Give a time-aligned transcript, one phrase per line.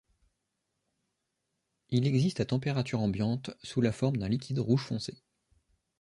[1.89, 5.21] Il existe à température ambiante sous la forme d'un liquide rouge foncé.